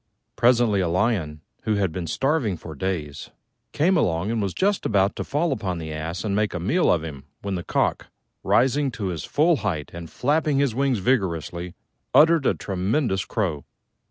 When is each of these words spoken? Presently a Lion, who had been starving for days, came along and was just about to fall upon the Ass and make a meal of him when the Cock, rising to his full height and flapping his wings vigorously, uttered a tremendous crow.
Presently 0.35 0.79
a 0.79 0.87
Lion, 0.87 1.41
who 1.61 1.75
had 1.75 1.91
been 1.91 2.07
starving 2.07 2.57
for 2.57 2.73
days, 2.73 3.29
came 3.71 3.95
along 3.95 4.31
and 4.31 4.41
was 4.41 4.55
just 4.55 4.83
about 4.83 5.15
to 5.15 5.23
fall 5.23 5.51
upon 5.51 5.77
the 5.77 5.93
Ass 5.93 6.23
and 6.23 6.35
make 6.35 6.55
a 6.55 6.59
meal 6.59 6.91
of 6.91 7.03
him 7.03 7.25
when 7.43 7.53
the 7.53 7.63
Cock, 7.63 8.07
rising 8.43 8.89
to 8.93 9.09
his 9.09 9.25
full 9.25 9.57
height 9.57 9.91
and 9.93 10.09
flapping 10.09 10.57
his 10.57 10.73
wings 10.73 10.97
vigorously, 10.97 11.75
uttered 12.15 12.47
a 12.47 12.55
tremendous 12.55 13.25
crow. 13.25 13.63